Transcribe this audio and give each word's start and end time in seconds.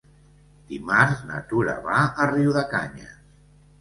Dimarts 0.69 1.21
na 1.31 1.41
Tura 1.53 1.75
va 1.85 1.99
a 2.25 2.29
Riudecanyes. 2.33 3.15